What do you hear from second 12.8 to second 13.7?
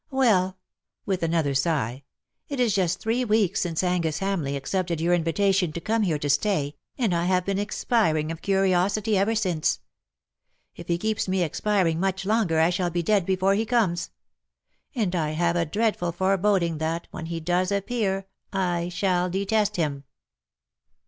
be dead before he